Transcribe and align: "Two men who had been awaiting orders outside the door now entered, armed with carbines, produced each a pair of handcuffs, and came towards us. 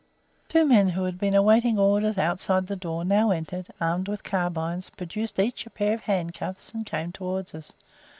"Two 0.49 0.65
men 0.65 0.89
who 0.89 1.03
had 1.03 1.19
been 1.19 1.35
awaiting 1.35 1.77
orders 1.77 2.17
outside 2.17 2.65
the 2.65 2.75
door 2.75 3.05
now 3.05 3.29
entered, 3.29 3.67
armed 3.79 4.07
with 4.07 4.23
carbines, 4.23 4.89
produced 4.89 5.37
each 5.37 5.67
a 5.67 5.69
pair 5.69 5.93
of 5.93 6.01
handcuffs, 6.01 6.71
and 6.71 6.83
came 6.87 7.11
towards 7.11 7.53
us. 7.53 7.71